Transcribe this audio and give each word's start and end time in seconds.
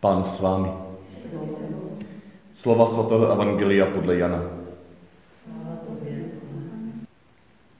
Pán 0.00 0.24
s 0.24 0.40
vámi. 0.40 0.68
Slova 2.52 2.86
svatého 2.86 3.32
Evangelia 3.32 3.86
podle 3.86 4.16
Jana. 4.16 4.42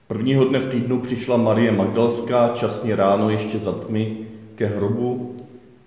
Prvního 0.07 0.45
dne 0.45 0.59
v 0.59 0.71
týdnu 0.71 1.01
přišla 1.01 1.37
Marie 1.37 1.73
Magdalská 1.73 2.49
časně 2.49 2.97
ráno 2.97 3.31
ještě 3.31 3.59
za 3.59 3.73
tmy 3.73 4.17
ke 4.55 4.67
hrobu 4.67 5.37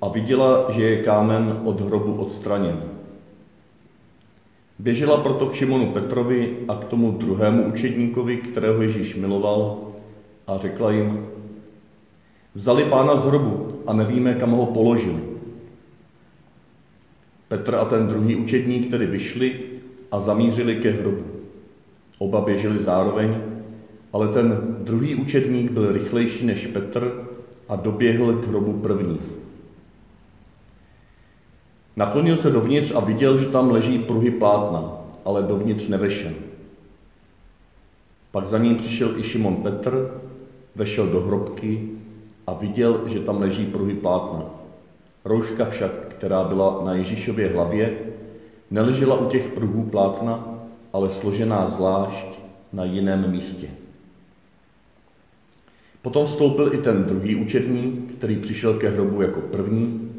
a 0.01 0.07
viděla, 0.07 0.71
že 0.71 0.83
je 0.83 1.03
kámen 1.03 1.61
od 1.63 1.81
hrobu 1.81 2.13
odstraněn. 2.13 2.81
Běžela 4.79 5.17
proto 5.17 5.45
k 5.45 5.53
Šimonu 5.53 5.85
Petrovi 5.85 6.57
a 6.67 6.75
k 6.75 6.85
tomu 6.85 7.11
druhému 7.11 7.63
učedníkovi, 7.63 8.37
kterého 8.37 8.81
Ježíš 8.81 9.15
miloval, 9.15 9.77
a 10.47 10.57
řekla 10.57 10.91
jim, 10.91 11.25
vzali 12.55 12.85
pána 12.85 13.15
z 13.15 13.25
hrobu 13.25 13.67
a 13.87 13.93
nevíme, 13.93 14.33
kam 14.33 14.51
ho 14.51 14.65
položili. 14.65 15.32
Petr 17.47 17.75
a 17.75 17.85
ten 17.85 18.07
druhý 18.07 18.35
učedník 18.35 18.91
tedy 18.91 19.05
vyšli 19.05 19.59
a 20.11 20.19
zamířili 20.19 20.75
ke 20.75 20.91
hrobu. 20.91 21.23
Oba 22.17 22.41
běželi 22.41 22.83
zároveň, 22.83 23.35
ale 24.13 24.27
ten 24.27 24.77
druhý 24.79 25.15
učedník 25.15 25.71
byl 25.71 25.91
rychlejší 25.91 26.45
než 26.45 26.67
Petr 26.67 27.27
a 27.69 27.75
doběhl 27.75 28.33
k 28.33 28.47
hrobu 28.47 28.73
první. 28.73 29.19
Naklonil 31.95 32.37
se 32.37 32.51
dovnitř 32.51 32.91
a 32.95 32.99
viděl, 32.99 33.37
že 33.37 33.45
tam 33.45 33.71
leží 33.71 33.99
pruhy 33.99 34.31
plátna, 34.31 34.91
ale 35.25 35.43
dovnitř 35.43 35.87
nevešel. 35.87 36.31
Pak 38.31 38.47
za 38.47 38.57
ním 38.57 38.75
přišel 38.75 39.19
i 39.19 39.23
Šimon 39.23 39.55
Petr, 39.55 40.21
vešel 40.75 41.07
do 41.07 41.21
hrobky 41.21 41.89
a 42.47 42.53
viděl, 42.53 43.01
že 43.07 43.19
tam 43.19 43.41
leží 43.41 43.65
pruhy 43.65 43.93
plátna. 43.93 44.45
Rouška 45.25 45.65
však, 45.65 46.12
která 46.23 46.43
byla 46.43 46.81
na 46.85 46.93
Ježíšově 46.93 47.49
hlavě, 47.49 47.97
neležela 48.71 49.19
u 49.19 49.29
těch 49.29 49.47
pruhů 49.47 49.83
plátna, 49.83 50.59
ale 50.93 51.09
složená 51.09 51.69
zvlášť 51.69 52.27
na 52.73 52.83
jiném 52.83 53.31
místě. 53.31 53.67
Potom 56.01 56.25
vstoupil 56.25 56.73
i 56.73 56.77
ten 56.77 57.03
druhý 57.03 57.35
učedník, 57.35 58.15
který 58.17 58.35
přišel 58.35 58.73
ke 58.73 58.89
hrobu 58.89 59.21
jako 59.21 59.41
první, 59.41 60.11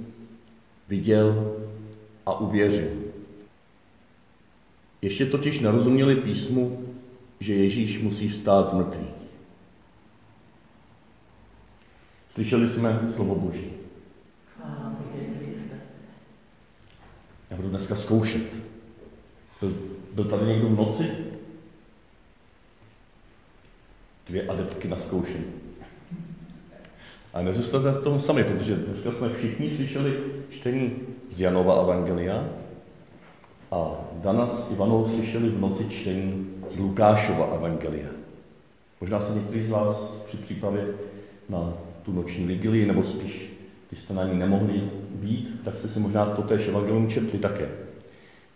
viděl 0.89 1.57
a 2.27 2.41
uvěřil. 2.41 2.91
Ještě 5.03 5.27
totiž 5.27 5.61
nerozuměli 5.61 6.17
písmu, 6.17 6.85
že 7.41 7.55
Ježíš 7.55 8.03
musí 8.03 8.29
vstát 8.29 8.71
z 8.71 8.75
mrtvých. 8.75 9.15
Slyšeli 12.29 12.69
jsme 12.69 13.01
slovo 13.15 13.35
Boží. 13.35 13.84
Já 17.55 17.57
budu 17.57 17.69
dneska 17.69 17.97
zkoušet. 17.97 18.43
Byl, 19.61 19.75
byl 20.13 20.25
tady 20.25 20.47
někdo 20.47 20.69
v 20.69 20.77
noci? 20.77 21.11
Dvě 24.27 24.47
adeptky 24.47 24.89
na 24.89 24.97
zkoušení. 24.97 25.45
A 27.35 27.43
nezůstanete 27.43 27.99
v 27.99 28.03
tom 28.03 28.21
sami, 28.21 28.45
protože 28.45 28.75
dneska 28.75 29.13
jsme 29.13 29.29
všichni 29.29 29.75
slyšeli 29.75 30.21
čtení 30.51 30.93
z 31.31 31.41
Janova 31.41 31.83
Evangelia 31.83 32.49
a 33.71 33.91
Dana 34.13 34.49
s 34.49 34.71
Ivanou 34.71 35.09
slyšeli 35.09 35.49
v 35.49 35.61
noci 35.61 35.89
čtení 35.89 36.47
z 36.71 36.79
Lukášova 36.79 37.55
Evangelia. 37.55 38.09
Možná 39.01 39.21
se 39.21 39.35
někteří 39.35 39.67
z 39.67 39.71
vás 39.71 39.97
při 40.27 40.37
přípravě 40.37 40.87
na 41.49 41.73
tu 42.03 42.13
noční 42.13 42.47
vigilii, 42.47 42.87
nebo 42.87 43.03
spíš, 43.03 43.53
když 43.89 44.01
jste 44.01 44.15
na 44.15 44.25
ní 44.25 44.39
nemohli 44.39 44.91
být, 45.15 45.61
tak 45.65 45.77
jste 45.77 45.89
si 45.89 46.01
možná 46.01 46.27
to 46.27 46.43
též 46.43 46.69
evangelium 46.69 47.09
četli 47.09 47.39
také. 47.39 47.69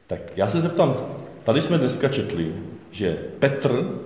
Tak 0.06 0.20
já 0.36 0.48
se 0.48 0.60
zeptám, 0.60 0.96
tady 1.44 1.62
jsme 1.62 1.78
dneska 1.78 2.08
četli, 2.08 2.54
že 2.90 3.18
Petr, 3.38 4.00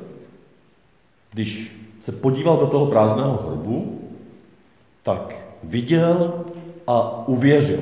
když 1.33 1.77
se 2.05 2.13
podíval 2.13 2.57
do 2.57 2.67
toho 2.67 2.87
prázdného 2.87 3.43
hrobu, 3.47 4.01
tak 5.03 5.35
viděl 5.63 6.45
a 6.87 7.29
uvěřil. 7.29 7.81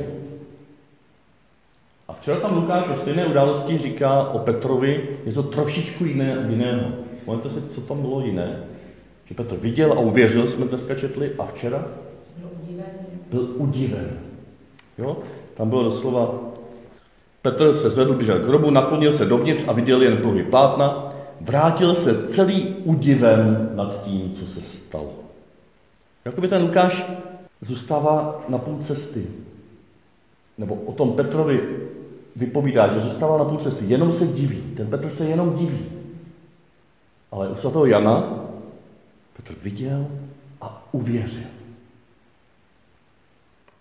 A 2.09 2.13
včera 2.13 2.41
tam 2.41 2.57
Lukáš 2.57 2.89
o 2.89 2.97
stejné 2.97 3.27
události 3.27 3.79
říká 3.79 4.29
o 4.29 4.39
Petrovi 4.39 5.09
něco 5.27 5.43
trošičku 5.43 6.05
jiné, 6.05 6.47
jiného. 6.51 6.89
Můžete 7.27 7.51
si, 7.51 7.63
co 7.69 7.81
tam 7.81 8.01
bylo 8.01 8.21
jiné? 8.21 8.63
Že 9.27 9.35
Petr 9.35 9.57
viděl 9.57 9.93
a 9.93 9.99
uvěřil, 9.99 10.51
jsme 10.51 10.67
dneska 10.67 10.95
četli, 10.95 11.33
a 11.39 11.47
včera 11.47 11.85
byl 13.31 13.49
udiven. 13.57 14.30
Jo? 15.01 15.17
Tam 15.55 15.69
bylo 15.69 15.83
doslova, 15.83 16.35
Petr 17.43 17.75
se 17.75 17.91
zvedl, 17.91 18.15
běžel 18.15 18.39
k 18.39 18.49
hrobu, 18.49 18.71
naklonil 18.71 19.13
se 19.13 19.25
dovnitř 19.25 19.65
a 19.67 19.73
viděl 19.73 20.03
jen 20.03 20.17
pruhy 20.17 20.43
plátna, 20.43 21.13
vrátil 21.41 21.95
se 21.95 22.29
celý 22.29 22.69
udiven 22.85 23.71
nad 23.75 24.05
tím, 24.05 24.31
co 24.31 24.47
se 24.47 24.61
stalo. 24.61 25.13
Jakoby 26.25 26.49
ten 26.49 26.63
Lukáš 26.63 27.07
zůstává 27.61 28.45
na 28.49 28.59
půl 28.59 28.79
cesty. 28.79 29.27
Nebo 30.59 30.75
o 30.75 30.93
tom 30.93 31.13
Petrovi 31.13 31.61
vypovídá, 32.37 32.93
že 32.93 33.01
zůstává 33.01 33.39
na 33.39 33.45
půl 33.45 33.59
cesty, 33.59 33.85
jenom 33.89 34.13
se 34.13 34.27
diví. 34.27 34.63
Ten 34.77 34.87
Petr 34.87 35.11
se 35.11 35.25
jenom 35.25 35.53
diví. 35.55 35.87
Ale 37.33 37.49
u 37.49 37.55
svatého 37.55 37.87
Jana 37.87 38.45
Petr 39.37 39.55
viděl 39.63 40.07
a 40.61 40.89
uvěřil. 40.93 41.60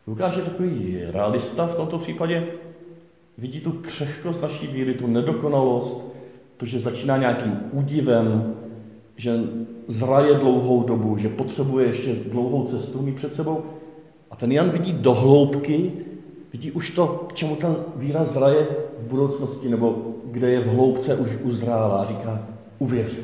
Lukáš 0.09 0.37
je 0.37 0.43
takový 0.43 0.97
realista 1.11 1.67
v 1.67 1.75
tomto 1.75 1.97
případě, 1.97 2.47
vidí 3.37 3.59
tu 3.59 3.71
křehkost 3.71 4.41
naší 4.41 4.67
víry, 4.67 4.93
tu 4.93 5.07
nedokonalost, 5.07 6.15
to, 6.57 6.65
že 6.65 6.79
začíná 6.79 7.17
nějakým 7.17 7.59
údivem, 7.71 8.55
že 9.17 9.39
zraje 9.87 10.33
dlouhou 10.33 10.83
dobu, 10.83 11.17
že 11.17 11.29
potřebuje 11.29 11.87
ještě 11.87 12.15
dlouhou 12.31 12.67
cestu 12.67 13.01
mít 13.01 13.15
před 13.15 13.35
sebou. 13.35 13.63
A 14.31 14.35
ten 14.35 14.51
Jan 14.51 14.69
vidí 14.69 14.93
do 14.93 15.13
hloubky, 15.13 15.91
vidí 16.51 16.71
už 16.71 16.91
to, 16.91 17.07
k 17.07 17.33
čemu 17.33 17.55
ta 17.55 17.75
víra 17.95 18.25
zraje 18.25 18.67
v 18.99 19.07
budoucnosti, 19.09 19.69
nebo 19.69 20.15
kde 20.25 20.49
je 20.49 20.59
v 20.59 20.67
hloubce 20.67 21.15
už 21.15 21.37
uzrála 21.43 22.01
a 22.01 22.05
říká, 22.05 22.47
uvěřil. 22.79 23.23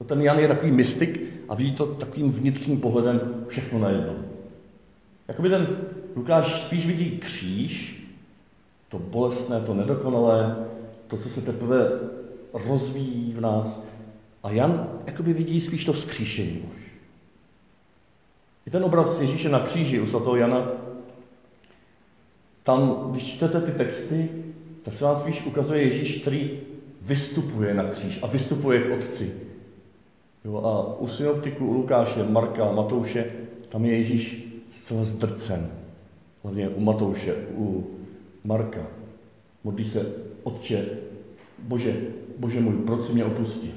No 0.00 0.06
ten 0.06 0.22
Jan 0.22 0.38
je 0.38 0.48
takový 0.48 0.72
mystik 0.72 1.20
a 1.48 1.54
vidí 1.54 1.72
to 1.72 1.86
takovým 1.86 2.32
vnitřním 2.32 2.80
pohledem 2.80 3.20
všechno 3.48 3.78
najednou. 3.78 4.14
Jakoby 5.28 5.48
ten 5.48 5.66
Lukáš 6.16 6.62
spíš 6.62 6.86
vidí 6.86 7.18
kříž, 7.18 8.02
to 8.88 8.98
bolestné, 8.98 9.60
to 9.60 9.74
nedokonalé, 9.74 10.66
to, 11.06 11.16
co 11.16 11.28
se 11.28 11.40
teprve 11.40 11.90
rozvíjí 12.52 13.32
v 13.32 13.40
nás, 13.40 13.82
a 14.42 14.50
Jan 14.50 14.88
jakoby 15.06 15.32
vidí 15.32 15.60
spíš 15.60 15.84
to 15.84 15.92
vzkříšení 15.92 16.58
už. 16.58 16.82
I 18.66 18.70
ten 18.70 18.84
obraz 18.84 19.20
Ježíše 19.20 19.48
na 19.48 19.60
kříži 19.60 20.00
u 20.00 20.06
svatého 20.06 20.36
Jana, 20.36 20.68
tam, 22.62 23.08
když 23.10 23.34
čtete 23.34 23.60
ty 23.60 23.72
texty, 23.72 24.28
tak 24.82 24.94
se 24.94 25.04
vám 25.04 25.20
spíš 25.20 25.46
ukazuje 25.46 25.82
Ježíš, 25.82 26.22
který 26.22 26.60
vystupuje 27.00 27.74
na 27.74 27.84
kříž 27.84 28.22
a 28.22 28.26
vystupuje 28.26 28.80
k 28.80 28.94
Otci. 28.94 29.34
Jo, 30.44 30.56
a 30.56 31.00
u 31.00 31.08
synoptiku, 31.08 31.66
u 31.66 31.72
Lukáše, 31.72 32.24
Marka, 32.24 32.72
Matouše, 32.72 33.32
tam 33.68 33.84
je 33.84 33.98
Ježíš 33.98 34.44
zcela 34.72 35.04
zdrcen. 35.04 35.81
Hlavně 36.42 36.68
u 36.68 36.80
Matouše, 36.80 37.34
u 37.54 37.90
Marka. 38.44 38.86
Modlí 39.64 39.84
se, 39.84 40.12
Otče, 40.42 40.88
Bože, 41.58 42.00
Bože 42.38 42.60
můj, 42.60 42.74
proč 42.74 43.04
jsi 43.04 43.12
mě 43.12 43.24
opustil? 43.24 43.70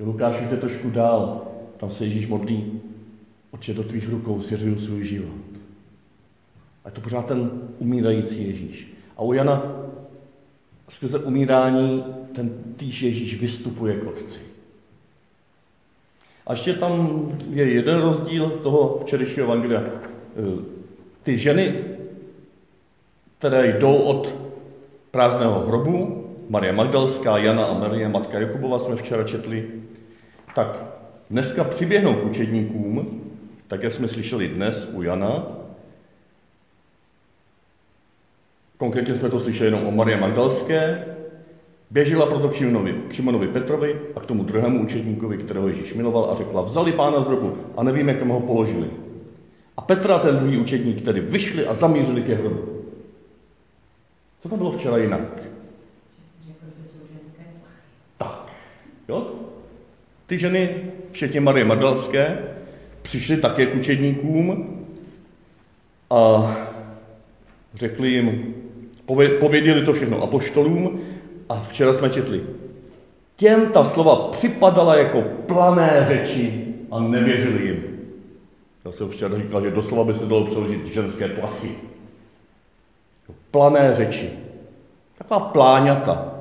Lukáš 0.00 0.40
už 0.40 0.48
jde 0.48 0.56
trošku 0.56 0.90
dál. 0.90 1.44
Tam 1.76 1.90
se 1.90 2.04
Ježíš 2.04 2.26
modlí, 2.26 2.80
Otče, 3.50 3.74
do 3.74 3.82
tvých 3.82 4.08
rukou 4.08 4.40
svěřuju 4.40 4.78
svůj 4.78 5.04
život. 5.04 5.34
A 6.84 6.88
je 6.88 6.92
to 6.92 7.00
pořád 7.00 7.26
ten 7.26 7.50
umírající 7.78 8.48
Ježíš. 8.48 8.92
A 9.16 9.22
u 9.22 9.32
Jana 9.32 9.62
skrze 10.88 11.18
umírání 11.18 12.04
ten 12.32 12.50
týž 12.76 13.02
Ježíš 13.02 13.40
vystupuje 13.40 14.00
k 14.00 14.06
Otci. 14.06 14.40
A 16.46 16.52
ještě 16.52 16.74
tam 16.74 17.26
je 17.50 17.72
jeden 17.72 18.00
rozdíl 18.00 18.50
toho 18.50 19.00
včerejšího 19.04 19.46
evangelia. 19.46 19.84
Ty 21.28 21.38
ženy, 21.38 21.74
které 23.38 23.78
jdou 23.78 23.96
od 23.96 24.34
prázdného 25.10 25.60
hrobu, 25.60 26.24
Marie 26.48 26.72
Magdalská, 26.72 27.38
Jana 27.38 27.64
a 27.64 27.78
Marie, 27.78 28.08
matka 28.08 28.38
Jakubova 28.38 28.78
jsme 28.78 28.96
včera 28.96 29.24
četli, 29.24 29.70
tak 30.54 30.84
dneska 31.30 31.64
přiběhnou 31.64 32.14
k 32.14 32.24
učedníkům, 32.24 33.20
tak 33.66 33.82
jak 33.82 33.92
jsme 33.92 34.08
slyšeli 34.08 34.48
dnes 34.48 34.88
u 34.92 35.02
Jana. 35.02 35.46
Konkrétně 38.76 39.14
jsme 39.14 39.28
to 39.28 39.40
slyšeli 39.40 39.66
jenom 39.66 39.86
o 39.86 39.90
Marie 39.90 40.20
Magdalské, 40.20 41.04
Běžela 41.90 42.26
proto 42.26 42.48
k 42.48 42.54
Šimonovi, 42.54 42.92
k 43.08 43.12
Šimonovi 43.12 43.48
Petrovi 43.48 44.00
a 44.16 44.20
k 44.20 44.26
tomu 44.26 44.44
druhému 44.44 44.82
učedníkovi, 44.82 45.38
kterého 45.38 45.68
Ježíš 45.68 45.94
miloval 45.94 46.30
a 46.30 46.34
řekla, 46.34 46.62
vzali 46.62 46.92
pána 46.92 47.20
z 47.20 47.26
hrobu 47.26 47.58
a 47.76 47.82
nevíme, 47.82 48.14
kam 48.14 48.28
ho 48.28 48.40
položili. 48.40 49.07
A 49.78 49.80
Petra 49.80 50.14
a 50.14 50.18
ten 50.18 50.38
druhý 50.38 50.58
učedník 50.58 51.00
tedy 51.00 51.20
vyšli 51.20 51.66
a 51.66 51.74
zamířili 51.74 52.22
ke 52.22 52.34
hrobu. 52.34 52.84
Co 54.42 54.48
to 54.48 54.56
bylo 54.56 54.72
včera 54.72 54.96
jinak? 54.96 55.42
Tak, 58.18 58.52
jo? 59.08 59.26
Ty 60.26 60.38
ženy, 60.38 60.76
včetně 61.12 61.40
Marie 61.40 61.64
Magdalské, 61.64 62.38
přišly 63.02 63.36
také 63.36 63.66
k 63.66 63.74
učedníkům 63.74 64.80
a 66.10 66.52
řekli 67.74 68.08
jim, 68.08 68.54
pověděli 69.40 69.82
to 69.82 69.92
všechno 69.92 70.22
apoštolům 70.22 71.00
a 71.48 71.60
včera 71.60 71.92
jsme 71.92 72.10
četli. 72.10 72.42
Těm 73.36 73.66
ta 73.66 73.84
slova 73.84 74.28
připadala 74.28 74.96
jako 74.96 75.22
plané 75.22 76.04
řeči 76.08 76.64
a 76.90 77.00
nevěřili 77.00 77.66
jim. 77.66 77.87
Já 78.88 78.92
jsem 78.92 79.08
včera 79.08 79.36
říkal, 79.36 79.62
že 79.62 79.70
doslova 79.70 80.04
by 80.04 80.14
se 80.14 80.26
dalo 80.26 80.44
přeložit 80.44 80.86
ženské 80.86 81.28
plachy. 81.28 81.74
Plané 83.50 83.94
řeči. 83.94 84.30
Taková 85.18 85.40
pláňata. 85.40 86.34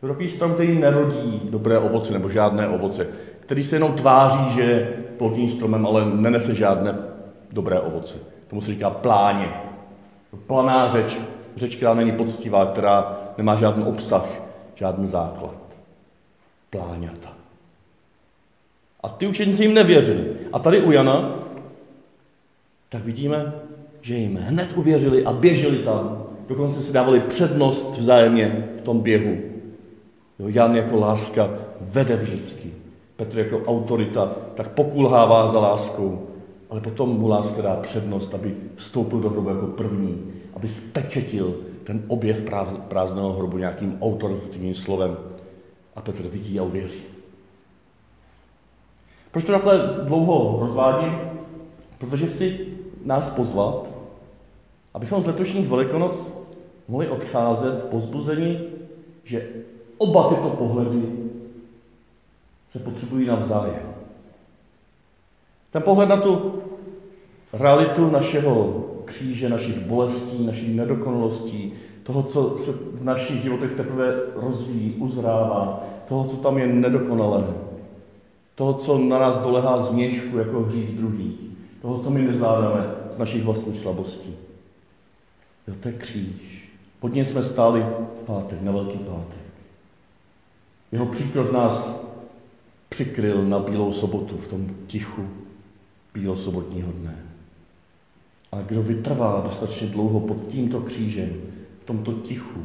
Takový 0.00 0.30
strom, 0.30 0.54
který 0.54 0.78
nerodí 0.78 1.40
dobré 1.44 1.78
ovoce 1.78 2.12
nebo 2.12 2.28
žádné 2.28 2.68
ovoce. 2.68 3.08
Který 3.40 3.64
se 3.64 3.76
jenom 3.76 3.92
tváří, 3.92 4.50
že 4.54 4.62
je 4.62 4.86
plodným 5.18 5.50
stromem, 5.50 5.86
ale 5.86 6.04
nenese 6.06 6.54
žádné 6.54 6.98
dobré 7.52 7.80
ovoce. 7.80 8.18
Tomu 8.48 8.60
se 8.62 8.70
říká 8.70 8.90
pláně. 8.90 9.52
Planá 10.46 10.90
řeč. 10.90 11.20
Řeč, 11.56 11.76
která 11.76 11.94
není 11.94 12.12
poctivá, 12.12 12.66
která 12.66 13.18
nemá 13.38 13.56
žádný 13.56 13.84
obsah, 13.84 14.26
žádný 14.74 15.08
základ. 15.08 15.54
Pláňata. 16.70 17.32
A 19.02 19.08
ty 19.08 19.26
učeníci 19.26 19.62
jim 19.62 19.74
nevěřili. 19.74 20.32
A 20.52 20.58
tady 20.58 20.80
u 20.82 20.92
Jana, 20.92 21.40
tak 22.90 23.04
vidíme, 23.04 23.52
že 24.00 24.14
jim 24.14 24.36
hned 24.36 24.68
uvěřili 24.76 25.24
a 25.24 25.32
běželi 25.32 25.78
tam. 25.78 26.26
Dokonce 26.48 26.82
si 26.82 26.92
dávali 26.92 27.20
přednost 27.20 27.98
vzájemně 27.98 28.68
v 28.80 28.82
tom 28.82 29.00
běhu. 29.00 29.36
Jo, 30.38 30.48
Jan 30.48 30.76
jako 30.76 30.96
láska 30.96 31.50
vede 31.80 32.16
vždycky. 32.16 32.70
Petr 33.16 33.38
jako 33.38 33.62
autorita 33.66 34.36
tak 34.54 34.68
pokulhává 34.68 35.48
za 35.48 35.60
láskou, 35.60 36.26
ale 36.70 36.80
potom 36.80 37.08
mu 37.08 37.28
láska 37.28 37.62
dá 37.62 37.76
přednost, 37.76 38.34
aby 38.34 38.56
vstoupil 38.76 39.20
do 39.20 39.30
hrobu 39.30 39.48
jako 39.48 39.66
první, 39.66 40.22
aby 40.54 40.68
spečetil 40.68 41.56
ten 41.84 42.02
objev 42.08 42.44
prázdného 42.88 43.32
hrobu 43.32 43.58
nějakým 43.58 43.98
autoritativním 44.00 44.74
slovem. 44.74 45.16
A 45.96 46.00
Petr 46.00 46.28
vidí 46.28 46.60
a 46.60 46.62
uvěří. 46.62 47.00
Proč 49.30 49.44
to 49.44 49.52
takhle 49.52 49.78
dlouho 50.04 50.58
rozvádím? 50.60 51.18
Protože 51.98 52.26
chci 52.26 52.66
nás 53.04 53.32
pozvat, 53.32 53.86
abychom 54.94 55.22
z 55.22 55.26
letošních 55.26 55.68
velikonoc 55.68 56.38
mohli 56.88 57.08
odcházet 57.08 57.84
pozbuzení, 57.84 58.60
že 59.24 59.48
oba 59.98 60.28
tyto 60.28 60.48
pohledy 60.48 61.02
se 62.70 62.78
potřebují 62.78 63.26
navzájem. 63.26 63.94
Ten 65.70 65.82
pohled 65.82 66.08
na 66.08 66.16
tu 66.16 66.54
realitu 67.52 68.10
našeho 68.10 68.84
kříže, 69.04 69.48
našich 69.48 69.78
bolestí, 69.78 70.46
našich 70.46 70.76
nedokonalostí, 70.76 71.72
toho, 72.02 72.22
co 72.22 72.58
se 72.58 72.72
v 72.72 73.04
našich 73.04 73.42
životech 73.42 73.70
teprve 73.76 74.14
rozvíjí, 74.36 74.94
uzrává, 74.94 75.84
toho, 76.08 76.24
co 76.24 76.36
tam 76.36 76.58
je 76.58 76.66
nedokonalé, 76.66 77.46
toho, 78.54 78.74
co 78.74 78.98
na 78.98 79.18
nás 79.18 79.38
dolehá 79.38 79.80
z 79.80 79.92
měšku 79.92 80.38
jako 80.38 80.60
hřích 80.60 80.90
druhý, 80.90 81.49
toho, 81.82 82.02
co 82.02 82.10
my 82.10 82.22
nezvládáme 82.22 82.94
z 83.14 83.18
našich 83.18 83.42
vlastních 83.42 83.80
slabostí. 83.80 84.34
Jo, 85.68 85.74
to 85.80 85.88
je 85.88 85.94
kříž. 85.94 86.70
Pod 87.00 87.14
něj 87.14 87.24
jsme 87.24 87.44
stáli 87.44 87.80
v 88.20 88.22
pátek, 88.26 88.62
na 88.62 88.72
Velký 88.72 88.98
pátek. 88.98 89.40
Jeho 90.92 91.06
příkrov 91.06 91.52
nás 91.52 92.06
přikryl 92.88 93.44
na 93.44 93.58
Bílou 93.58 93.92
sobotu 93.92 94.36
v 94.36 94.48
tom 94.48 94.76
tichu 94.86 95.28
bílosobotního 96.14 96.92
dne. 96.92 97.24
A 98.52 98.62
kdo 98.62 98.82
vytrvá 98.82 99.40
dostatečně 99.48 99.88
dlouho 99.88 100.20
pod 100.20 100.48
tímto 100.48 100.80
křížem, 100.80 101.32
v 101.82 101.84
tomto 101.84 102.12
tichu, 102.12 102.64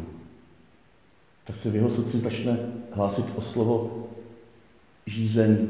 tak 1.43 1.55
se 1.55 1.69
v 1.69 1.75
jeho 1.75 1.91
srdci 1.91 2.19
začne 2.19 2.59
hlásit 2.91 3.25
o 3.35 3.41
slovo 3.41 4.07
žízeň 5.05 5.67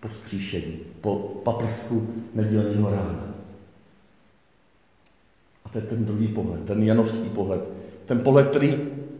po 0.00 0.08
skříšení, 0.08 0.78
po 1.00 1.16
paprsku 1.44 2.06
nedělního 2.34 2.90
rána. 2.90 3.34
A 5.64 5.68
to 5.68 5.78
je 5.78 5.84
ten 5.84 6.04
druhý 6.04 6.28
pohled, 6.28 6.64
ten 6.64 6.82
janovský 6.82 7.28
pohled. 7.28 7.60
Ten 8.06 8.20
pohled, 8.20 8.48
který 8.48 8.78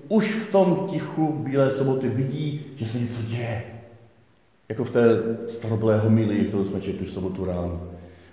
už 0.09 0.31
v 0.31 0.53
tom 0.53 0.87
tichu 0.91 1.33
Bílé 1.33 1.73
soboty 1.73 2.09
vidí, 2.09 2.61
že 2.77 2.87
se 2.87 2.99
něco 2.99 3.23
děje. 3.23 3.63
Jako 4.69 4.85
v 4.85 4.91
té 4.91 5.03
starobilé 5.49 5.99
homilii, 6.01 6.45
kterou 6.45 6.65
jsme 6.65 6.81
četli 6.81 7.07
v 7.07 7.11
sobotu 7.11 7.45
ráno. 7.45 7.83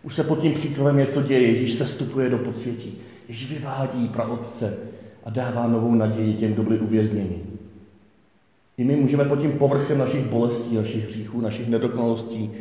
Už 0.03 0.15
se 0.15 0.23
pod 0.23 0.39
tím 0.39 0.53
příkrovem 0.53 0.97
něco 0.97 1.21
děje, 1.21 1.47
Ježíš 1.47 1.73
se 1.73 1.85
stupuje 1.85 2.29
do 2.29 2.37
podsvětí. 2.37 2.97
Ježíš 3.27 3.51
vyvádí 3.51 4.07
praotce 4.07 4.77
a 5.23 5.29
dává 5.29 5.67
novou 5.67 5.95
naději 5.95 6.33
těm, 6.33 6.53
kdo 6.53 6.63
byli 6.63 6.79
uvězněni. 6.79 7.43
I 8.77 8.83
my 8.83 8.95
můžeme 8.95 9.25
pod 9.25 9.39
tím 9.39 9.51
povrchem 9.51 9.97
našich 9.97 10.25
bolestí, 10.25 10.75
našich 10.75 11.09
hříchů, 11.09 11.41
našich 11.41 11.69
nedokonalostí 11.69 12.51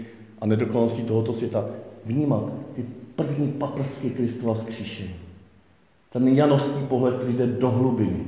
a 0.41 0.47
nedokonalostí 0.47 1.03
tohoto 1.03 1.33
světa 1.33 1.65
vnímat 2.05 2.53
ty 2.77 2.85
první 3.17 3.49
paprsky 3.49 4.11
Kristova 4.11 4.55
skříšení. 4.55 5.15
Ten 6.13 6.29
janovský 6.29 6.87
pohled, 6.87 7.15
který 7.15 7.33
jde 7.33 7.47
do 7.47 7.71
hlubiny, 7.71 8.27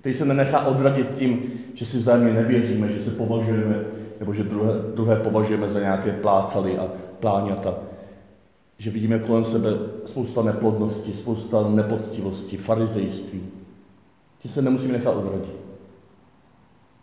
který 0.00 0.14
se 0.14 0.24
nenechá 0.24 0.66
odradit 0.66 1.14
tím, 1.14 1.42
že 1.74 1.86
si 1.86 1.98
vzájemně 1.98 2.32
nevěříme, 2.32 2.92
že 2.92 3.04
se 3.04 3.10
považujeme, 3.10 3.84
nebo 4.20 4.34
že 4.34 4.42
druhé, 4.42 4.72
druhé 4.94 5.16
považujeme 5.16 5.68
za 5.68 5.80
nějaké 5.80 6.12
plácaly 6.12 6.78
a 6.78 6.88
pláňata. 7.20 7.74
Že 8.78 8.90
vidíme 8.90 9.18
kolem 9.18 9.44
sebe 9.44 9.70
spousta 10.04 10.42
neplodnosti, 10.42 11.12
spousta 11.12 11.68
nepoctivosti, 11.68 12.56
farizejství. 12.56 13.40
Že 14.42 14.48
se 14.48 14.62
nemusíme 14.62 14.92
nechat 14.92 15.12
odradit. 15.12 15.69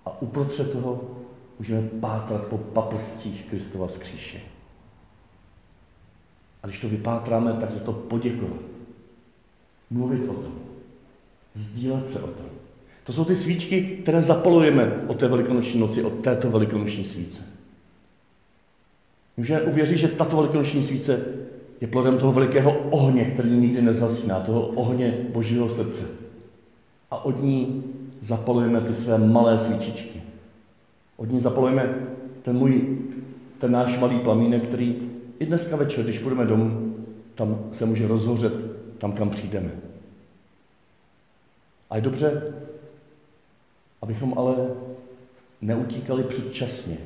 A 0.08 0.22
uprostřed 0.22 0.72
toho 0.72 1.02
můžeme 1.60 1.82
pátrat 1.82 2.46
po 2.46 2.58
paprscích 2.58 3.46
Kristova 3.50 3.88
skříše. 3.88 4.40
A 6.64 6.68
když 6.68 6.82
to 6.82 6.90
vypátráme, 6.90 7.54
tak 7.54 7.72
za 7.72 7.80
to 7.80 7.94
poděkovat. 7.94 8.62
Mluvit 9.90 10.30
o 10.30 10.34
tom. 10.34 10.54
Sdílet 11.56 12.08
se 12.08 12.20
o 12.20 12.28
tom. 12.28 12.46
To 13.04 13.14
jsou 13.14 13.26
ty 13.26 13.36
svíčky, 13.36 13.82
které 13.82 14.22
zapalujeme 14.22 14.96
o 15.08 15.14
té 15.14 15.28
velikonoční 15.28 15.80
noci, 15.80 16.04
od 16.04 16.14
této 16.14 16.50
velikonoční 16.50 17.04
svíce. 17.04 17.44
Můžeme 19.38 19.62
uvěřit, 19.62 19.98
že 19.98 20.08
tato 20.08 20.36
velikonoční 20.36 20.84
svíce 20.84 21.26
je 21.82 21.88
plodem 21.88 22.18
toho 22.18 22.32
velikého 22.32 22.72
ohně, 22.90 23.26
který 23.26 23.50
nikdy 23.50 23.82
nezhasíná, 23.82 24.40
toho 24.40 24.68
ohně 24.68 25.18
Božího 25.34 25.70
srdce. 25.70 26.04
A 27.12 27.26
od 27.26 27.44
ní 27.44 27.84
zapalujeme 28.22 28.82
ty 28.82 28.96
své 28.96 29.18
malé 29.18 29.60
svíčičky. 29.60 30.22
Od 31.18 31.32
ní 31.32 31.40
zapalujeme 31.40 31.96
ten 32.42 32.58
můj, 32.58 32.98
ten 33.60 33.72
náš 33.72 34.00
malý 34.00 34.20
plamínek, 34.20 34.64
který 34.64 35.10
i 35.40 35.46
dneska 35.46 35.76
večer, 35.76 36.04
když 36.04 36.20
půjdeme 36.20 36.46
domů, 36.46 36.96
tam 37.36 37.70
se 37.72 37.86
může 37.86 38.08
rozhořet, 38.08 38.54
tam, 38.98 39.12
kam 39.12 39.30
přijdeme. 39.30 39.72
A 41.90 41.96
je 41.96 42.02
dobře, 42.02 42.54
abychom 44.02 44.34
ale 44.38 44.56
neutíkali 45.62 46.24
předčasně 46.24 46.98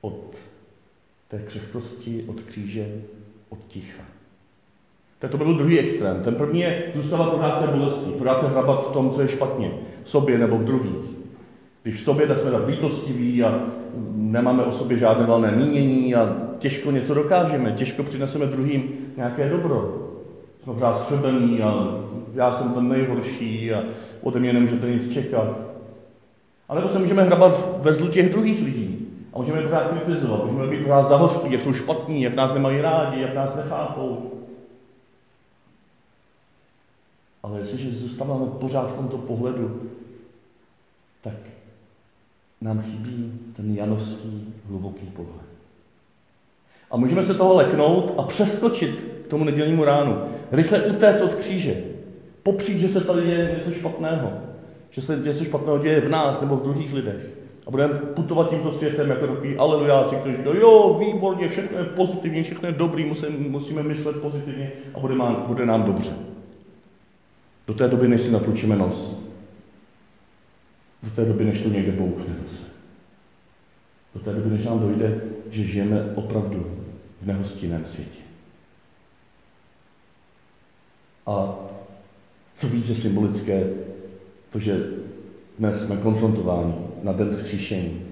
od 0.00 0.36
té 1.28 1.38
křehkosti, 1.38 2.24
od 2.28 2.40
kříže, 2.40 3.02
od 3.48 3.58
ticha. 3.68 4.17
To 5.30 5.36
byl 5.36 5.54
druhý 5.54 5.78
extrém. 5.78 6.20
Ten 6.24 6.34
první 6.34 6.60
je 6.60 6.82
zůstávat 6.94 7.28
pořád 7.28 7.58
v 7.58 7.66
té 7.66 7.76
bolesti, 7.76 8.10
pořád 8.10 8.40
se 8.40 8.48
hrabat 8.48 8.88
v 8.88 8.92
tom, 8.92 9.10
co 9.10 9.22
je 9.22 9.28
špatně, 9.28 9.70
v 10.02 10.10
sobě 10.10 10.38
nebo 10.38 10.58
v 10.58 10.64
druhých. 10.64 11.18
Když 11.82 12.00
v 12.00 12.04
sobě, 12.04 12.26
tak 12.26 12.38
jsme 12.38 12.50
tak 12.50 12.66
lítostiví 12.66 13.42
a 13.42 13.60
nemáme 14.14 14.64
o 14.64 14.72
sobě 14.72 14.98
žádné 14.98 15.26
valné 15.26 15.52
mínění 15.52 16.14
a 16.14 16.36
těžko 16.58 16.90
něco 16.90 17.14
dokážeme, 17.14 17.72
těžko 17.72 18.02
přineseme 18.02 18.46
druhým 18.46 18.82
nějaké 19.16 19.48
dobro. 19.48 20.08
Jsme 20.62 20.74
pořád 20.74 20.98
schrbení 20.98 21.62
a 21.62 21.98
já 22.34 22.52
jsem 22.52 22.72
ten 22.72 22.88
nejhorší 22.88 23.72
a 23.72 23.82
ode 24.22 24.40
mě 24.40 24.52
nemůžete 24.52 24.90
nic 24.90 25.12
čekat. 25.12 25.56
A 26.68 26.74
nebo 26.74 26.88
se 26.88 26.98
můžeme 26.98 27.22
hrabat 27.22 27.78
ve 27.82 27.92
zlu 27.94 28.08
těch 28.08 28.32
druhých 28.32 28.64
lidí. 28.64 29.06
A 29.34 29.38
můžeme 29.38 29.62
pořád 29.62 29.88
kritizovat, 29.88 30.44
můžeme 30.44 30.66
být 30.66 30.82
pořád 30.82 31.08
zahořklí, 31.08 31.52
jak 31.52 31.62
jsou 31.62 31.72
špatní, 31.72 32.22
jak 32.22 32.34
nás 32.34 32.54
nemají 32.54 32.80
rádi, 32.80 33.20
jak 33.20 33.34
nás 33.34 33.54
nechápou. 33.56 34.37
Ale 37.48 37.58
jestliže 37.58 37.90
zůstáváme 37.90 38.46
pořád 38.46 38.92
v 38.92 38.96
tomto 38.96 39.18
pohledu, 39.18 39.80
tak 41.22 41.34
nám 42.60 42.82
chybí 42.82 43.32
ten 43.56 43.74
janovský 43.74 44.54
hluboký 44.68 45.06
pohled. 45.06 45.48
A 46.90 46.96
můžeme 46.96 47.26
se 47.26 47.34
toho 47.34 47.54
leknout 47.54 48.14
a 48.18 48.22
přeskočit 48.22 49.04
k 49.24 49.30
tomu 49.30 49.44
nedělnímu 49.44 49.84
ránu. 49.84 50.18
Rychle 50.52 50.82
utéct 50.82 51.22
od 51.22 51.34
kříže. 51.34 51.82
popřít, 52.42 52.78
že 52.78 52.88
se 52.88 53.00
tady 53.00 53.26
děje 53.26 53.54
něco 53.58 53.78
špatného. 53.78 54.32
Že 54.90 55.02
se 55.02 55.16
něco 55.16 55.44
špatného 55.44 55.78
děje 55.78 56.00
v 56.00 56.08
nás 56.08 56.40
nebo 56.40 56.56
v 56.56 56.62
druhých 56.62 56.92
lidech. 56.92 57.28
A 57.66 57.70
budeme 57.70 57.94
putovat 57.94 58.50
tímto 58.50 58.72
světem 58.72 59.10
jako 59.10 59.26
takový 59.26 59.56
alelujáci, 59.56 60.16
kteří 60.16 60.36
říkají, 60.36 60.56
jo, 60.60 61.00
výborně, 61.00 61.48
všechno 61.48 61.78
je 61.78 61.84
pozitivní, 61.84 62.42
všechno 62.42 62.68
je 62.68 62.74
dobrý, 62.74 63.04
musíme, 63.04 63.30
musíme 63.30 63.82
myslet 63.82 64.16
pozitivně 64.16 64.72
a 64.94 65.00
bude, 65.00 65.14
nám, 65.14 65.44
bude 65.46 65.66
nám 65.66 65.82
dobře. 65.82 66.27
Do 67.68 67.74
té 67.74 67.88
doby, 67.88 68.08
než 68.08 68.20
si 68.20 68.30
natlučíme 68.30 68.76
nos. 68.76 69.18
Do 71.02 71.10
té 71.10 71.24
doby, 71.24 71.44
než 71.44 71.62
to 71.62 71.68
někde 71.68 71.92
bouchne 71.92 72.36
zase. 72.42 72.64
Do 74.14 74.20
té 74.20 74.32
doby, 74.32 74.50
než 74.50 74.64
nám 74.64 74.80
dojde, 74.80 75.20
že 75.50 75.64
žijeme 75.64 76.12
opravdu 76.14 76.76
v 77.22 77.26
nehostinném 77.26 77.84
světě. 77.84 78.20
A 81.26 81.58
co 82.54 82.68
víc 82.68 82.88
je 82.88 82.94
symbolické, 82.94 83.70
to, 84.50 84.58
že 84.58 84.86
dnes 85.58 85.86
jsme 85.86 85.96
konfrontováni 85.96 86.74
na 87.02 87.12
den 87.12 87.36
zkříšení 87.36 88.02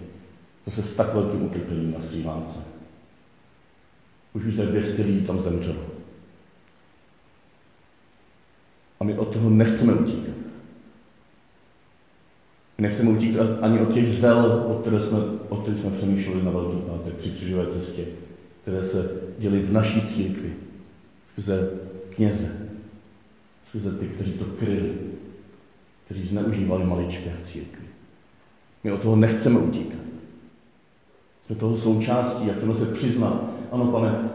zase 0.66 0.82
s 0.82 0.94
tak 0.94 1.14
velkým 1.14 1.42
utrpením 1.42 1.92
na 1.92 2.00
střívánce. 2.00 2.58
Už 4.32 4.44
více 4.44 4.66
200 4.66 5.02
lidí 5.02 5.26
tam 5.26 5.40
zemřelo. 5.40 5.95
A 9.00 9.04
my 9.04 9.18
od 9.18 9.28
toho 9.28 9.50
nechceme 9.50 9.94
utíkat. 9.94 10.34
Nechceme 12.78 13.10
utíkat 13.10 13.46
ani 13.60 13.80
od 13.80 13.92
těch 13.92 14.12
zel, 14.12 14.64
o 14.68 14.74
které 14.74 15.04
jsme, 15.04 15.18
o 15.48 15.56
kterých 15.56 15.80
jsme 15.80 15.90
přemýšleli 15.90 16.42
na 16.42 16.50
Velký 16.50 16.76
pátek 16.76 17.14
při 17.14 17.30
křižové 17.30 17.66
cestě, 17.66 18.04
které 18.62 18.84
se 18.84 19.10
děly 19.38 19.60
v 19.60 19.72
naší 19.72 20.06
církvi, 20.06 20.52
skrze 21.32 21.70
kněze, 22.10 22.68
skrze 23.64 23.92
ty, 23.92 24.06
kteří 24.06 24.32
to 24.32 24.44
kryli, 24.44 24.92
kteří 26.04 26.26
zneužívali 26.26 26.84
maličké 26.84 27.32
v 27.42 27.46
církvi. 27.46 27.86
My 28.84 28.92
od 28.92 29.02
toho 29.02 29.16
nechceme 29.16 29.58
utíkat. 29.58 30.00
Jsme 31.46 31.56
toho 31.56 31.78
součástí 31.78 32.50
a 32.50 32.54
chceme 32.54 32.74
se 32.74 32.86
přiznat. 32.86 33.44
Ano, 33.72 33.86
pane, 33.86 34.30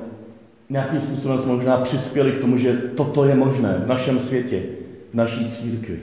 nějakým 0.72 1.02
způsobem 1.02 1.40
jsme 1.40 1.54
možná 1.54 1.78
přispěli 1.78 2.32
k 2.32 2.42
tomu, 2.42 2.58
že 2.58 2.74
toto 2.74 3.26
je 3.26 3.36
možné 3.36 3.82
v 3.86 3.88
našem 3.88 4.20
světě, 4.20 4.64
v 5.12 5.14
naší 5.14 5.52
církvi. 5.52 6.00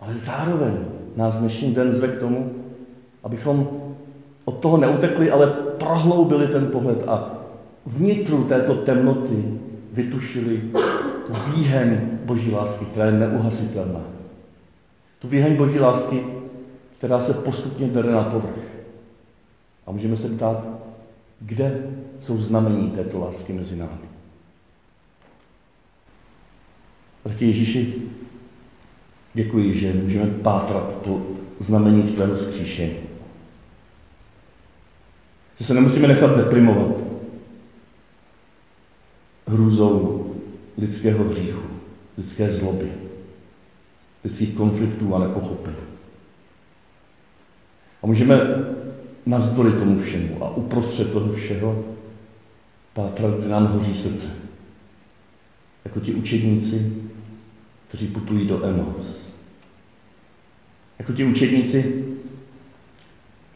Ale 0.00 0.14
zároveň 0.14 0.72
nás 1.16 1.38
dnešní 1.38 1.74
den 1.74 1.92
zve 1.92 2.08
k 2.08 2.20
tomu, 2.20 2.52
abychom 3.24 3.68
od 4.44 4.58
toho 4.58 4.76
neutekli, 4.76 5.30
ale 5.30 5.46
prohloubili 5.78 6.46
ten 6.46 6.66
pohled 6.66 7.08
a 7.08 7.34
vnitru 7.86 8.44
této 8.44 8.74
temnoty 8.74 9.44
vytušili 9.92 10.62
tu 11.26 11.32
výheň 11.54 12.00
Boží 12.24 12.50
lásky, 12.50 12.84
která 12.84 13.06
je 13.06 13.12
neuhasitelná. 13.12 14.00
Tu 15.18 15.28
výheň 15.28 15.56
Boží 15.56 15.80
lásky, 15.80 16.24
která 16.98 17.20
se 17.20 17.34
postupně 17.34 17.86
dere 17.86 18.12
na 18.12 18.24
povrch. 18.24 18.64
A 19.86 19.92
můžeme 19.92 20.16
se 20.16 20.28
ptát, 20.28 20.85
kde 21.40 21.92
jsou 22.20 22.42
znamení 22.42 22.90
této 22.90 23.18
lásky 23.18 23.52
mezi 23.52 23.76
námi. 23.76 24.06
Bratě 27.24 27.46
Ježíši, 27.46 27.94
děkuji, 29.34 29.78
že 29.78 29.92
můžeme 29.92 30.30
pátrat 30.30 30.92
po 30.92 31.22
znamení 31.60 32.02
tvého 32.02 32.38
zkříšení. 32.38 32.96
Že 35.58 35.64
se 35.64 35.74
nemusíme 35.74 36.08
nechat 36.08 36.36
deprimovat 36.36 36.96
hrůzou 39.46 40.26
lidského 40.78 41.24
hříchu, 41.24 41.62
lidské 42.18 42.52
zloby, 42.52 42.92
lidských 44.24 44.54
konfliktů 44.54 45.14
a 45.14 45.18
nepochopení. 45.18 45.76
A 48.02 48.06
můžeme 48.06 48.40
navzdory 49.26 49.72
tomu 49.72 50.00
všemu 50.00 50.44
a 50.44 50.56
uprostřed 50.56 51.12
toho 51.12 51.32
všeho 51.32 51.84
pátrat, 52.92 53.34
kde 53.34 53.48
nám 53.48 53.66
hoří 53.66 53.98
srdce. 53.98 54.30
Jako 55.84 56.00
ti 56.00 56.14
učedníci, 56.14 56.92
kteří 57.88 58.06
putují 58.06 58.48
do 58.48 58.64
Emaus. 58.64 59.34
Jako 60.98 61.12
ti 61.12 61.24
učedníci, 61.24 62.04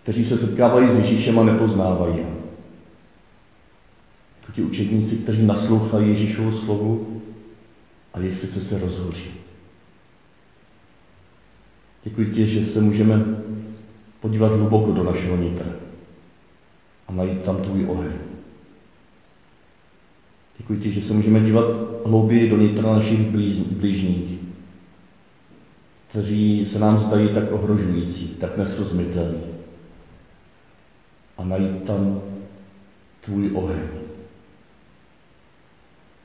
kteří 0.02 0.24
se 0.24 0.38
setkávají 0.38 0.88
s 0.88 0.98
Ježíšem 0.98 1.38
a 1.38 1.44
nepoznávají 1.44 2.18
Jako 4.40 4.52
ti 4.54 4.62
učedníci, 4.62 5.16
kteří 5.16 5.46
naslouchají 5.46 6.08
Ježíšovu 6.08 6.52
slovu 6.52 7.22
a 8.14 8.20
jejich 8.20 8.36
srdce 8.36 8.60
se 8.60 8.78
rozhoří. 8.78 9.30
Děkuji 12.04 12.30
ti, 12.30 12.46
že 12.46 12.66
se 12.66 12.80
můžeme 12.80 13.24
podívat 14.20 14.52
hluboko 14.52 14.92
do 14.92 15.04
našeho 15.04 15.36
nitra 15.36 15.66
a 17.08 17.12
najít 17.12 17.42
tam 17.42 17.56
tvůj 17.56 17.86
oheň. 17.86 18.12
Děkuji 20.58 20.80
ti, 20.80 20.92
že 20.92 21.02
se 21.02 21.14
můžeme 21.14 21.40
dívat 21.40 21.66
hlouběji 22.06 22.50
do 22.50 22.56
nitra 22.56 22.94
našich 22.94 23.20
blížních, 23.70 24.40
kteří 26.10 26.66
se 26.66 26.78
nám 26.78 27.00
zdají 27.00 27.28
tak 27.28 27.52
ohrožující, 27.52 28.28
tak 28.28 28.58
nesrozumitelní. 28.58 29.42
A 31.38 31.44
najít 31.44 31.84
tam 31.84 32.22
tvůj 33.20 33.50
oheň. 33.54 33.82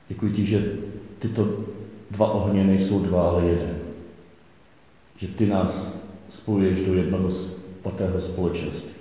Děkuji 0.08 0.34
ti, 0.34 0.46
že 0.46 0.78
tyto 1.20 1.60
dva 2.12 2.32
ohně 2.32 2.64
nejsou 2.64 3.00
dva, 3.00 3.30
ale 3.30 3.46
jeden. 3.46 3.78
Že 5.18 5.28
ty 5.28 5.46
nás 5.46 6.04
spojuješ 6.30 6.82
do 6.82 6.94
jednoho 6.94 7.32
svatého 7.86 8.22
společenství. 8.22 8.94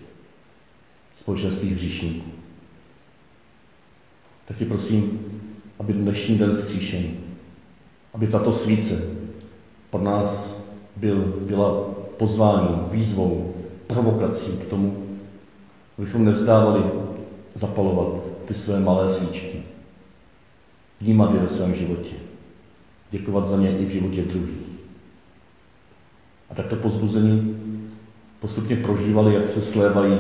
Společenství 1.16 1.70
hříšníků. 1.70 2.30
Tak 4.44 4.56
tě 4.56 4.64
prosím, 4.64 5.20
aby 5.78 5.92
dnešní 5.92 6.38
den 6.38 6.56
zkříšení, 6.56 7.20
aby 8.14 8.26
tato 8.26 8.52
svíce 8.52 9.02
pro 9.90 10.02
nás 10.02 10.64
byl, 10.96 11.16
byla 11.40 11.80
pozváním, 12.16 12.78
výzvou, 12.90 13.54
provokací 13.86 14.52
k 14.52 14.66
tomu, 14.66 15.06
abychom 15.98 16.24
nevzdávali 16.24 16.84
zapalovat 17.54 18.22
ty 18.44 18.54
své 18.54 18.80
malé 18.80 19.12
svíčky, 19.12 19.62
vnímat 21.00 21.34
je 21.34 21.40
ve 21.40 21.48
svém 21.48 21.74
životě, 21.74 22.14
děkovat 23.10 23.48
za 23.48 23.56
ně 23.56 23.78
i 23.78 23.84
v 23.84 23.90
životě 23.90 24.22
druhých. 24.22 24.64
A 26.50 26.54
takto 26.54 26.76
pozbuzení 26.76 27.53
postupně 28.44 28.76
prožívali, 28.76 29.34
jak 29.34 29.48
se 29.48 29.62
slévají 29.62 30.18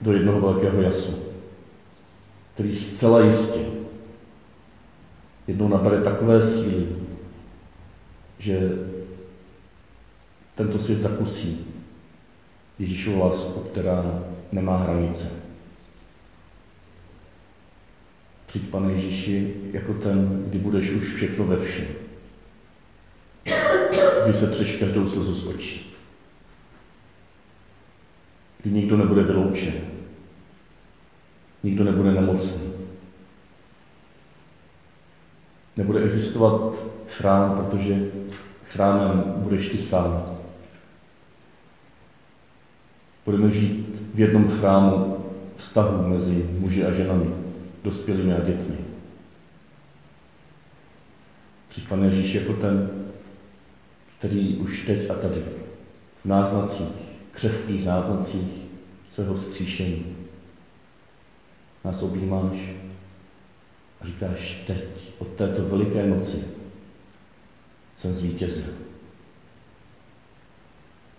do 0.00 0.12
jednoho 0.12 0.40
velkého 0.40 0.82
jasu, 0.82 1.18
který 2.54 2.76
zcela 2.76 3.20
jistě 3.20 3.60
jednou 5.46 5.68
nabere 5.68 6.00
takové 6.00 6.46
síly, 6.46 6.88
že 8.38 8.70
tento 10.54 10.78
svět 10.78 11.02
zakusí 11.02 11.66
Ježíšovu 12.78 13.20
lásku, 13.20 13.60
která 13.60 14.24
nemá 14.52 14.76
hranice. 14.76 15.30
Přijď, 18.46 18.70
pane 18.70 18.92
Ježíši, 18.92 19.54
jako 19.72 19.94
ten, 19.94 20.44
kdy 20.48 20.58
budeš 20.58 20.90
už 20.90 21.14
všechno 21.14 21.44
ve 21.44 21.64
všem. 21.64 21.86
Kdy 24.24 24.34
se 24.34 24.46
přeš 24.46 24.76
každou 24.76 25.08
slzu 25.08 25.34
z 25.34 25.46
očí 25.46 25.91
kdy 28.62 28.70
nikdo 28.70 28.96
nebude 28.96 29.22
vyloučen, 29.22 29.74
nikdo 31.62 31.84
nebude 31.84 32.12
nemocný. 32.12 32.72
Nebude 35.76 36.02
existovat 36.02 36.74
chrám, 37.08 37.56
protože 37.56 38.10
chrámem 38.70 39.24
budeš 39.36 39.68
ty 39.68 39.78
sám. 39.78 40.38
Budeme 43.24 43.50
žít 43.50 43.86
v 44.14 44.20
jednom 44.20 44.48
chrámu 44.48 45.16
vztahu 45.56 46.08
mezi 46.08 46.48
muži 46.58 46.84
a 46.84 46.92
ženami, 46.92 47.34
dospělými 47.84 48.34
a 48.34 48.40
dětmi. 48.40 48.76
Pane 51.88 52.06
Ježíš, 52.06 52.34
jako 52.34 52.52
ten, 52.52 52.90
který 54.18 54.56
už 54.56 54.86
teď 54.86 55.10
a 55.10 55.14
tady 55.14 55.42
v 56.24 56.24
náznacích 56.24 57.11
křehkých 57.32 57.86
náznacích 57.86 58.62
svého 59.10 59.34
vzkříšení. 59.34 60.16
Nás 61.84 62.02
objímáš 62.02 62.58
a 64.00 64.06
říkáš, 64.06 64.64
teď, 64.66 64.84
od 65.18 65.28
této 65.28 65.62
veliké 65.62 66.06
noci, 66.06 66.44
jsem 67.96 68.16
zvítězil. 68.16 68.72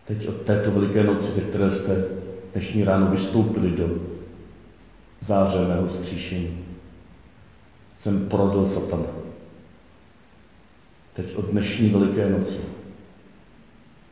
Teď 0.07 0.27
od 0.27 0.41
této 0.41 0.71
veliké 0.71 1.03
noci, 1.03 1.31
ze 1.31 1.41
které 1.41 1.71
jste 1.71 2.05
dnešní 2.53 2.83
ráno 2.83 3.11
vystoupili 3.11 3.71
do 3.71 3.99
záře 5.21 5.67
mého 5.67 5.87
vzkříšení, 5.87 6.65
jsem 7.99 8.29
porazil 8.29 8.67
satana. 8.67 9.07
teď 11.13 11.35
od 11.35 11.45
dnešní 11.45 11.89
Veliké 11.89 12.29
noci, 12.29 12.59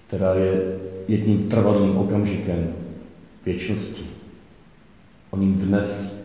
která 0.08 0.34
je 0.34 0.81
jedním 1.12 1.50
trvalým 1.50 1.98
okamžikem 1.98 2.74
věčnosti. 3.46 4.04
O 5.30 5.38
ním 5.38 5.54
dnes, 5.54 6.22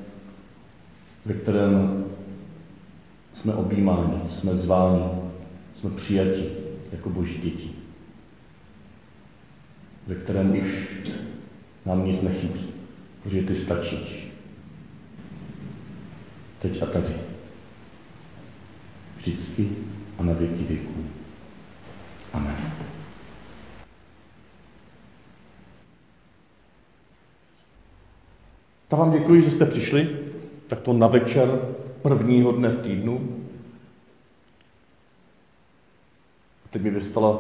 ve 1.25 1.35
kterém 1.35 2.05
jsme 3.35 3.55
objímáni, 3.55 4.21
jsme 4.29 4.57
zváni, 4.57 5.03
jsme 5.75 5.91
přijati 5.91 6.51
jako 6.93 7.11
boží 7.11 7.39
děti, 7.39 7.71
ve 10.07 10.15
kterém 10.15 10.61
už 10.63 10.89
nám 11.87 12.07
nic 12.07 12.23
nechybí, 12.23 12.67
protože 13.23 13.43
ty 13.43 13.57
stačíš. 13.57 14.29
Teď 16.63 16.83
a 16.83 16.87
tady. 16.87 17.15
Vždycky 19.17 19.69
a 20.19 20.23
na 20.23 20.33
věky 20.33 20.65
věků. 20.65 21.05
Amen. 22.33 22.86
Tak 28.97 29.01
vám 29.01 29.13
děkuji, 29.13 29.43
že 29.43 29.51
jste 29.51 29.67
přišli, 29.67 30.09
tak 30.69 30.81
to 30.81 30.93
na 30.93 31.07
večer 31.07 31.61
prvního 32.03 32.53
dne 32.53 32.69
v 32.69 32.79
týdnu. 32.79 33.21
A 36.65 36.69
teď 36.71 36.83
mi 36.83 36.91
vystala 36.91 37.39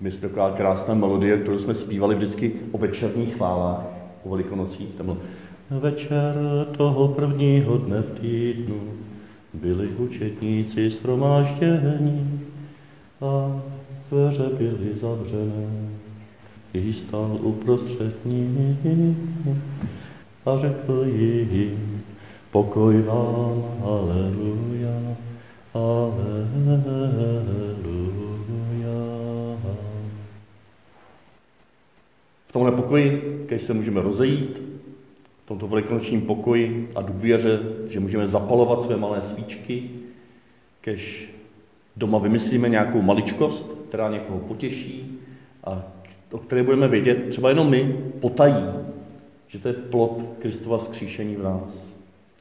myslím, 0.00 0.30
taková 0.30 0.50
krásná 0.50 0.94
melodie, 0.94 1.38
kterou 1.38 1.58
jsme 1.58 1.74
zpívali 1.74 2.14
vždycky 2.14 2.52
o 2.72 2.78
večerních 2.78 3.34
chválách, 3.34 3.84
o 4.24 4.30
velikonocích. 4.30 4.88
Tam 4.88 5.06
bylo 5.06 5.18
Večer 5.70 6.34
toho 6.76 7.08
prvního 7.08 7.78
dne 7.78 8.02
v 8.02 8.20
týdnu 8.20 8.80
byli 9.54 9.88
učetníci 9.88 10.90
shromáždění 10.90 12.40
a 13.20 13.62
dveře 14.10 14.50
byly 14.58 14.94
zavřené. 15.00 15.88
Jí 16.74 16.92
stál 16.92 17.38
uprostřed 17.42 18.26
ní 18.26 18.78
a 20.46 20.58
řekl 20.58 21.04
jim, 21.06 22.02
pokoj 22.50 23.02
vám, 23.02 23.64
aleluja, 23.82 25.16
aleluja. 25.74 27.24
V 32.48 32.52
tomhle 32.52 32.72
pokoji, 32.72 33.44
když 33.46 33.62
se 33.62 33.74
můžeme 33.74 34.00
rozejít, 34.00 34.62
v 35.44 35.46
tomto 35.46 35.66
velikonočním 35.66 36.20
pokoji 36.20 36.88
a 36.94 37.02
důvěře, 37.02 37.60
že 37.88 38.00
můžeme 38.00 38.28
zapalovat 38.28 38.82
své 38.82 38.96
malé 38.96 39.22
svíčky, 39.22 39.90
kež 40.80 41.30
doma 41.96 42.18
vymyslíme 42.18 42.68
nějakou 42.68 43.02
maličkost, 43.02 43.70
která 43.88 44.08
někoho 44.08 44.38
potěší 44.38 45.20
a 45.64 45.82
o 46.32 46.38
které 46.38 46.62
budeme 46.62 46.88
vědět, 46.88 47.28
třeba 47.28 47.48
jenom 47.48 47.70
my, 47.70 47.96
potají, 48.20 48.64
že 49.48 49.58
to 49.58 49.68
je 49.68 49.74
plod 49.74 50.22
Kristova 50.38 50.78
skříšení 50.78 51.36
v 51.36 51.42
nás. 51.42 51.94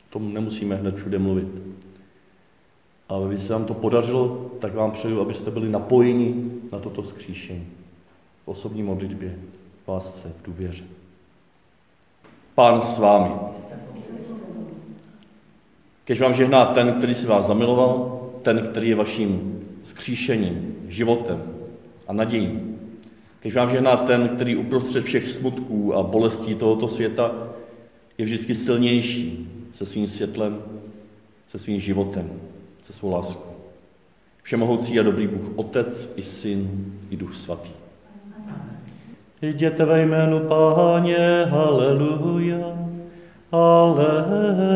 O 0.10 0.14
tom 0.14 0.34
nemusíme 0.34 0.76
hned 0.76 0.96
všude 0.96 1.20
mluvit. 1.20 1.48
Ale 3.10 3.28
když 3.28 3.42
se 3.42 3.54
vám 3.54 3.66
to 3.66 3.74
podařilo, 3.74 4.52
tak 4.60 4.74
vám 4.74 4.92
přeju, 4.92 5.22
abyste 5.22 5.52
byli 5.52 5.70
napojeni 5.70 6.52
na 6.72 6.80
toto 6.80 7.04
skříšení. 7.04 7.68
V 8.46 8.48
osobní 8.48 8.84
modlitbě, 8.84 9.36
v 9.86 9.88
lásce, 9.88 10.32
v 10.42 10.46
důvěře. 10.46 10.84
Pán 12.56 12.82
s 12.82 13.00
vámi. 13.00 13.32
Kež 16.06 16.22
vám 16.22 16.34
žehná 16.34 16.66
ten, 16.66 16.94
který 16.94 17.16
si 17.16 17.28
vás 17.28 17.46
zamiloval, 17.46 18.20
ten, 18.42 18.68
který 18.68 18.90
je 18.90 18.96
vaším 18.96 19.60
skříšením, 19.84 20.76
životem 20.88 21.44
a 22.08 22.14
nadějí. 22.14 22.78
Kež 23.44 23.56
vám 23.56 23.70
žehná 23.70 23.98
ten, 23.98 24.30
který 24.30 24.56
uprostřed 24.56 25.04
všech 25.04 25.28
smutků 25.28 25.96
a 25.96 26.04
bolestí 26.04 26.56
tohoto 26.56 26.88
světa 26.88 27.32
je 28.18 28.26
vždycky 28.26 28.56
silnější 28.56 29.50
se 29.74 29.86
svým 29.86 30.08
světlem, 30.08 30.62
se 31.48 31.60
svým 31.60 31.80
životem, 31.80 32.30
se 32.84 32.94
svou 32.94 33.12
láskou. 33.12 33.54
Všemohoucí 34.44 35.00
a 35.00 35.04
dobrý 35.04 35.28
Bůh, 35.28 35.52
Otec 35.56 36.14
i 36.16 36.22
Syn 36.22 36.94
i 37.10 37.18
Duch 37.18 37.36
Svatý. 37.36 37.72
Jděte 39.42 39.86
ve 39.86 40.02
jménu 40.02 40.40
Páně, 40.40 41.46
haleluja, 41.50 42.58
haleluja. 43.52 44.74